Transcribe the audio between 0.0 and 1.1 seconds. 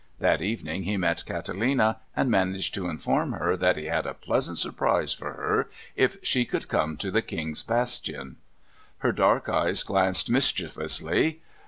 That evening he